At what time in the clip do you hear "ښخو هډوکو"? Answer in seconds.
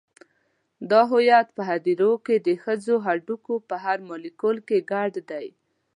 2.63-3.53